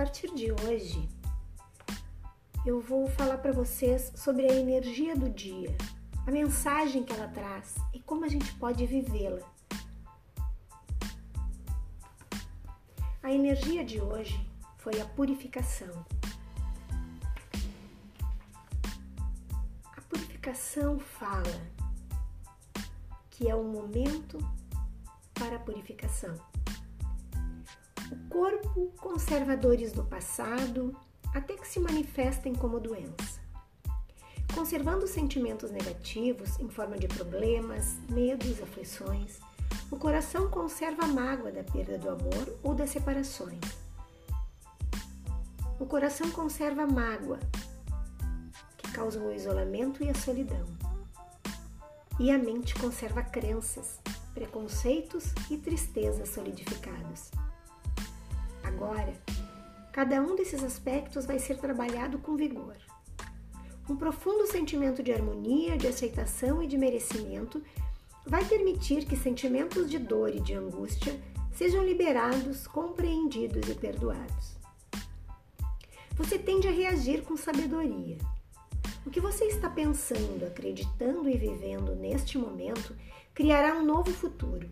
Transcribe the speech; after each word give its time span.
partir 0.00 0.34
de 0.34 0.50
hoje, 0.50 1.06
eu 2.64 2.80
vou 2.80 3.06
falar 3.06 3.36
para 3.36 3.52
vocês 3.52 4.10
sobre 4.16 4.50
a 4.50 4.54
energia 4.54 5.14
do 5.14 5.28
dia, 5.28 5.76
a 6.26 6.30
mensagem 6.30 7.04
que 7.04 7.12
ela 7.12 7.28
traz 7.28 7.74
e 7.92 8.00
como 8.00 8.24
a 8.24 8.28
gente 8.28 8.50
pode 8.54 8.86
vivê-la. 8.86 9.46
A 13.22 13.30
energia 13.30 13.84
de 13.84 14.00
hoje 14.00 14.40
foi 14.78 14.98
a 15.02 15.04
purificação. 15.04 16.06
A 19.94 20.00
purificação 20.08 20.98
fala 20.98 21.60
que 23.28 23.50
é 23.50 23.54
um 23.54 23.70
momento 23.70 24.38
para 25.34 25.56
a 25.56 25.58
purificação. 25.58 26.49
Corpo 28.30 28.92
conserva 28.96 29.56
dores 29.56 29.90
do 29.90 30.04
passado 30.04 30.96
até 31.34 31.54
que 31.56 31.66
se 31.66 31.80
manifestem 31.80 32.54
como 32.54 32.78
doença. 32.78 33.40
Conservando 34.54 35.08
sentimentos 35.08 35.72
negativos 35.72 36.58
em 36.60 36.68
forma 36.68 36.96
de 36.96 37.08
problemas, 37.08 37.98
medos, 38.08 38.62
aflições, 38.62 39.40
o 39.90 39.96
coração 39.96 40.48
conserva 40.48 41.04
a 41.04 41.08
mágoa 41.08 41.50
da 41.50 41.64
perda 41.64 41.98
do 41.98 42.08
amor 42.08 42.58
ou 42.62 42.72
das 42.72 42.90
separações. 42.90 43.60
O 45.80 45.84
coração 45.84 46.30
conserva 46.30 46.82
a 46.82 46.86
mágoa, 46.86 47.40
que 48.78 48.92
causam 48.92 49.26
o 49.26 49.32
isolamento 49.32 50.04
e 50.04 50.08
a 50.08 50.14
solidão. 50.14 50.66
E 52.20 52.30
a 52.30 52.38
mente 52.38 52.74
conserva 52.74 53.24
crenças, 53.24 53.98
preconceitos 54.32 55.32
e 55.50 55.56
tristezas 55.56 56.28
solidificados. 56.28 57.32
Agora, 58.70 59.12
cada 59.92 60.22
um 60.22 60.36
desses 60.36 60.62
aspectos 60.62 61.26
vai 61.26 61.38
ser 61.38 61.58
trabalhado 61.58 62.18
com 62.18 62.36
vigor. 62.36 62.76
Um 63.88 63.96
profundo 63.96 64.46
sentimento 64.46 65.02
de 65.02 65.12
harmonia, 65.12 65.76
de 65.76 65.88
aceitação 65.88 66.62
e 66.62 66.66
de 66.66 66.78
merecimento 66.78 67.60
vai 68.24 68.44
permitir 68.44 69.04
que 69.04 69.16
sentimentos 69.16 69.90
de 69.90 69.98
dor 69.98 70.34
e 70.34 70.40
de 70.40 70.54
angústia 70.54 71.20
sejam 71.52 71.82
liberados, 71.84 72.68
compreendidos 72.68 73.68
e 73.68 73.74
perdoados. 73.74 74.56
Você 76.14 76.38
tende 76.38 76.68
a 76.68 76.72
reagir 76.72 77.22
com 77.22 77.36
sabedoria. 77.36 78.18
O 79.04 79.10
que 79.10 79.20
você 79.20 79.46
está 79.46 79.68
pensando, 79.68 80.46
acreditando 80.46 81.28
e 81.28 81.36
vivendo 81.36 81.96
neste 81.96 82.38
momento 82.38 82.94
criará 83.34 83.74
um 83.74 83.84
novo 83.84 84.12
futuro. 84.12 84.68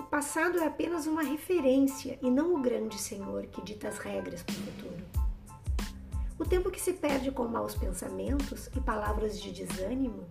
O 0.00 0.02
passado 0.02 0.58
é 0.58 0.66
apenas 0.66 1.06
uma 1.06 1.22
referência 1.22 2.18
e 2.22 2.30
não 2.30 2.54
o 2.54 2.62
grande 2.62 2.98
Senhor 2.98 3.46
que 3.48 3.60
dita 3.60 3.86
as 3.86 3.98
regras 3.98 4.42
para 4.42 4.54
o 4.54 4.58
futuro. 4.58 5.04
O 6.38 6.44
tempo 6.46 6.70
que 6.70 6.80
se 6.80 6.94
perde 6.94 7.30
com 7.30 7.46
maus 7.46 7.74
pensamentos 7.74 8.70
e 8.74 8.80
palavras 8.80 9.38
de 9.38 9.52
desânimo 9.52 10.26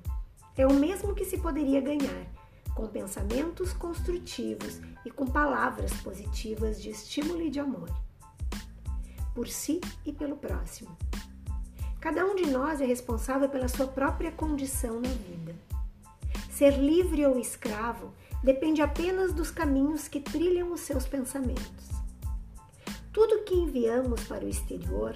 é 0.57 0.65
o 0.65 0.73
mesmo 0.73 1.13
que 1.13 1.23
se 1.23 1.37
poderia 1.37 1.79
ganhar 1.79 2.25
com 2.73 2.87
pensamentos 2.87 3.71
construtivos 3.71 4.81
e 5.05 5.11
com 5.11 5.27
palavras 5.27 5.93
positivas 6.01 6.81
de 6.81 6.89
estímulo 6.89 7.43
e 7.43 7.51
de 7.51 7.59
amor, 7.59 7.89
por 9.35 9.47
si 9.47 9.79
e 10.03 10.11
pelo 10.11 10.35
próximo. 10.35 10.97
Cada 12.01 12.25
um 12.25 12.35
de 12.35 12.47
nós 12.47 12.81
é 12.81 12.87
responsável 12.87 13.47
pela 13.47 13.67
sua 13.67 13.85
própria 13.85 14.31
condição 14.31 14.99
na 14.99 15.09
vida. 15.09 15.55
Ser 16.49 16.71
livre 16.71 17.23
ou 17.27 17.37
escravo 17.37 18.11
depende 18.43 18.81
apenas 18.81 19.33
dos 19.33 19.51
caminhos 19.51 20.07
que 20.07 20.19
trilham 20.19 20.71
os 20.71 20.81
seus 20.81 21.05
pensamentos. 21.07 21.89
Tudo 23.11 23.43
que 23.43 23.55
enviamos 23.55 24.23
para 24.23 24.45
o 24.45 24.49
exterior, 24.49 25.15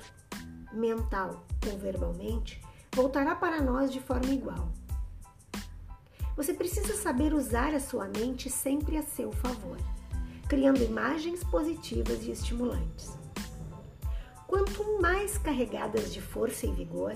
mental 0.74 1.46
ou 1.72 1.78
verbalmente, 1.78 2.62
voltará 2.94 3.36
para 3.36 3.62
nós 3.62 3.92
de 3.92 4.00
forma 4.00 4.32
igual. 4.32 4.70
Você 6.36 6.54
precisa 6.54 6.96
saber 6.96 7.34
usar 7.34 7.74
a 7.74 7.80
sua 7.80 8.08
mente 8.08 8.50
sempre 8.50 8.98
a 8.98 9.04
seu 9.04 9.32
favor, 9.32 9.78
criando 10.50 10.84
imagens 10.84 11.44
positivas 11.44 12.24
e 12.24 12.32
estimulantes. 12.32 13.12
Quanto 14.48 15.02
mais 15.02 15.38
carregadas 15.38 16.12
de 16.14 16.22
força 16.22 16.66
e 16.66 16.72
vigor, 16.72 17.14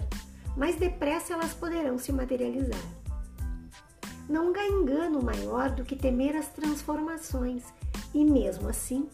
mais 0.56 0.76
depressa 0.76 1.34
elas 1.34 1.54
poderão 1.54 1.98
se 1.98 2.12
materializar. 2.12 2.82
Não 4.30 4.54
há 4.54 4.68
engano 4.68 5.24
maior 5.24 5.72
do 5.72 5.86
que 5.86 5.96
temer 5.96 6.36
as 6.36 6.50
transformações, 6.50 7.64
e 8.14 8.26
mesmo 8.26 8.68
assim, 8.68 9.08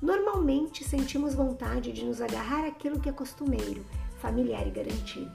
normalmente 0.00 0.84
sentimos 0.84 1.34
vontade 1.34 1.92
de 1.92 2.04
nos 2.04 2.20
agarrar 2.20 2.64
àquilo 2.64 3.00
que 3.00 3.08
é 3.08 3.12
costumeiro, 3.12 3.84
familiar 4.20 4.66
e 4.66 4.70
garantido. 4.70 5.34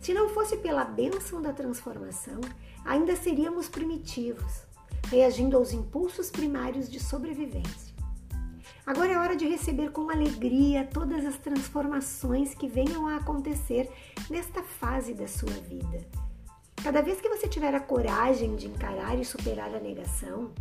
Se 0.00 0.14
não 0.14 0.30
fosse 0.30 0.56
pela 0.56 0.84
bênção 0.84 1.42
da 1.42 1.52
transformação, 1.52 2.40
ainda 2.84 3.14
seríamos 3.14 3.68
primitivos, 3.68 4.62
reagindo 5.08 5.56
aos 5.56 5.72
impulsos 5.72 6.30
primários 6.30 6.88
de 6.88 6.98
sobrevivência. 6.98 7.92
Agora 8.86 9.12
é 9.12 9.18
hora 9.18 9.36
de 9.36 9.46
receber 9.46 9.92
com 9.92 10.10
alegria 10.10 10.88
todas 10.92 11.24
as 11.24 11.36
transformações 11.36 12.54
que 12.54 12.66
venham 12.66 13.06
a 13.06 13.16
acontecer 13.16 13.88
nesta 14.28 14.62
fase 14.62 15.14
da 15.14 15.28
sua 15.28 15.52
vida. 15.52 16.21
Cada 16.82 17.00
vez 17.00 17.20
que 17.20 17.28
você 17.28 17.46
tiver 17.46 17.72
a 17.74 17.80
coragem 17.80 18.56
de 18.56 18.66
encarar 18.66 19.16
e 19.16 19.24
superar 19.24 19.72
a 19.72 19.78
negação, 19.78 20.52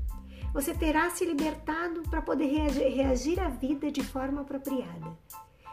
você 0.54 0.72
terá 0.72 1.10
se 1.10 1.26
libertado 1.26 2.04
para 2.04 2.22
poder 2.22 2.46
reagir 2.46 3.40
à 3.40 3.50
vida 3.50 3.92
de 3.92 4.04
forma 4.04 4.42
apropriada, 4.42 5.18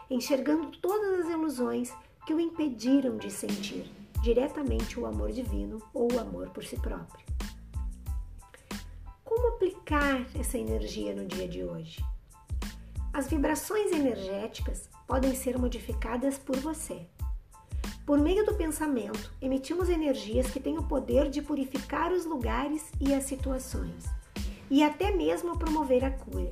enxergando 0.09 0.71
todas 0.77 1.19
as 1.19 1.31
ilusões 1.31 1.93
que 2.25 2.33
o 2.33 2.39
impediram 2.39 3.17
de 3.17 3.29
sentir 3.29 3.91
diretamente 4.23 4.99
o 4.99 5.05
amor 5.05 5.31
divino 5.31 5.77
ou 5.93 6.11
o 6.11 6.19
amor 6.19 6.49
por 6.49 6.63
si 6.63 6.77
próprio. 6.77 7.25
Como 9.23 9.49
aplicar 9.49 10.25
essa 10.33 10.57
energia 10.57 11.13
no 11.13 11.27
dia 11.27 11.47
de 11.47 11.63
hoje? 11.63 12.03
As 13.13 13.27
vibrações 13.27 13.91
energéticas 13.91 14.89
podem 15.07 15.35
ser 15.35 15.59
modificadas 15.59 16.39
por 16.39 16.57
você. 16.57 17.07
Por 18.09 18.17
meio 18.17 18.43
do 18.43 18.55
pensamento, 18.55 19.31
emitimos 19.39 19.87
energias 19.87 20.49
que 20.49 20.59
têm 20.59 20.79
o 20.79 20.83
poder 20.83 21.29
de 21.29 21.43
purificar 21.43 22.11
os 22.11 22.25
lugares 22.25 22.91
e 22.99 23.13
as 23.13 23.25
situações, 23.25 24.03
e 24.67 24.81
até 24.81 25.11
mesmo 25.11 25.59
promover 25.59 26.03
a 26.03 26.09
cura. 26.09 26.51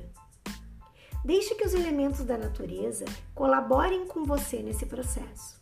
Deixe 1.24 1.56
que 1.56 1.66
os 1.66 1.74
elementos 1.74 2.24
da 2.24 2.38
natureza 2.38 3.04
colaborem 3.34 4.06
com 4.06 4.22
você 4.22 4.62
nesse 4.62 4.86
processo. 4.86 5.60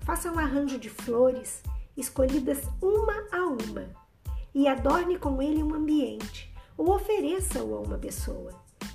Faça 0.00 0.30
um 0.30 0.38
arranjo 0.38 0.78
de 0.78 0.90
flores 0.90 1.62
escolhidas 1.96 2.58
uma 2.82 3.26
a 3.32 3.46
uma 3.46 3.88
e 4.54 4.68
adorne 4.68 5.18
com 5.18 5.40
ele 5.40 5.62
um 5.62 5.72
ambiente 5.72 6.52
ou 6.76 6.94
ofereça-o 6.94 7.74
a 7.74 7.80
uma 7.80 7.96
pessoa. 7.96 8.52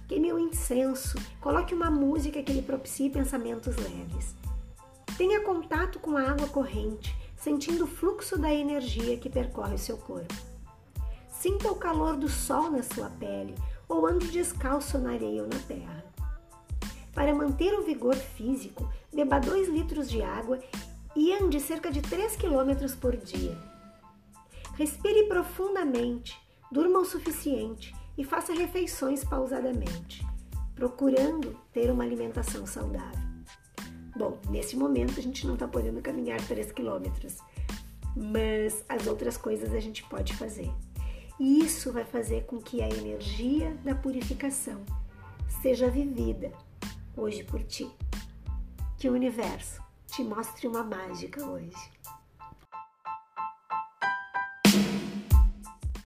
Queime 0.07 0.31
o 0.31 0.37
incenso, 0.37 1.17
coloque 1.41 1.73
uma 1.73 1.89
música 1.89 2.43
que 2.43 2.53
lhe 2.53 2.61
propicie 2.61 3.09
pensamentos 3.09 3.75
leves. 3.77 4.35
Tenha 5.17 5.41
contato 5.41 5.99
com 5.99 6.17
a 6.17 6.31
água 6.31 6.47
corrente, 6.47 7.15
sentindo 7.35 7.83
o 7.83 7.87
fluxo 7.87 8.37
da 8.37 8.51
energia 8.51 9.15
que 9.17 9.29
percorre 9.29 9.75
o 9.75 9.79
seu 9.79 9.97
corpo. 9.97 10.33
Sinta 11.29 11.71
o 11.71 11.75
calor 11.75 12.17
do 12.17 12.27
sol 12.27 12.71
na 12.71 12.81
sua 12.81 13.09
pele 13.11 13.53
ou 13.87 14.07
ande 14.07 14.31
descalço 14.31 14.97
na 14.97 15.11
areia 15.11 15.43
ou 15.43 15.47
na 15.47 15.59
terra. 15.67 16.03
Para 17.13 17.35
manter 17.35 17.77
o 17.77 17.83
vigor 17.83 18.15
físico, 18.15 18.91
beba 19.13 19.39
2 19.39 19.67
litros 19.67 20.09
de 20.09 20.23
água 20.23 20.59
e 21.15 21.31
ande 21.31 21.59
cerca 21.59 21.91
de 21.91 22.01
3 22.01 22.35
km 22.35 22.95
por 22.99 23.15
dia. 23.15 23.55
Respire 24.75 25.27
profundamente, 25.27 26.35
durma 26.71 26.99
o 26.99 27.05
suficiente 27.05 27.93
e 28.17 28.23
faça 28.23 28.51
refeições 28.51 29.23
pausadamente, 29.23 30.25
procurando 30.73 31.55
ter 31.71 31.91
uma 31.91 32.03
alimentação 32.03 32.65
saudável. 32.65 33.32
Bom, 34.15 34.37
nesse 34.49 34.75
momento 34.75 35.19
a 35.19 35.23
gente 35.23 35.47
não 35.47 35.55
está 35.55 35.67
podendo 35.67 36.01
caminhar 36.01 36.39
3 36.41 36.71
quilômetros, 36.71 37.37
mas 38.15 38.83
as 38.87 39.07
outras 39.07 39.37
coisas 39.37 39.73
a 39.73 39.79
gente 39.79 40.03
pode 40.03 40.35
fazer. 40.35 40.71
E 41.39 41.59
isso 41.59 41.91
vai 41.91 42.05
fazer 42.05 42.45
com 42.45 42.59
que 42.59 42.81
a 42.81 42.87
energia 42.87 43.75
da 43.83 43.95
purificação 43.95 44.81
seja 45.61 45.89
vivida 45.89 46.51
hoje 47.17 47.43
por 47.43 47.63
ti. 47.63 47.89
Que 48.97 49.09
o 49.09 49.13
universo 49.13 49.81
te 50.05 50.23
mostre 50.23 50.67
uma 50.67 50.83
mágica 50.83 51.43
hoje. 51.43 51.75